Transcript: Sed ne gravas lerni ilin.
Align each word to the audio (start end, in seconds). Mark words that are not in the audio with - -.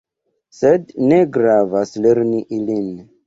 Sed 0.59 0.87
ne 1.11 1.19
gravas 1.35 1.93
lerni 2.07 2.43
ilin. 2.61 2.91